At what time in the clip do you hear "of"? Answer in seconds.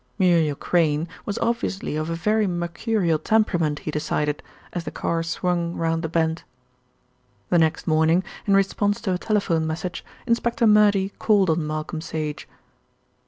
1.95-2.09